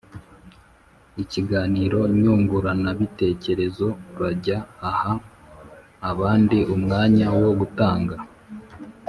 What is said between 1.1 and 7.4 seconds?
ikiganiro nyunguranabitekerezo urajya aha abandi umwanya